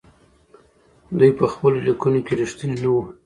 دوی 1.17 1.31
په 1.39 1.45
خپلو 1.53 1.77
ليکنو 1.87 2.19
کې 2.25 2.33
رښتيني 2.41 2.75
نه 2.81 2.89
وو. 2.93 3.01